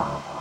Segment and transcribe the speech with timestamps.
[0.00, 0.39] Uh-huh.